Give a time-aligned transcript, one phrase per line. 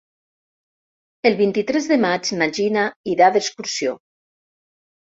[1.31, 3.99] El vint-i-tres de maig na Gina irà d'excursió.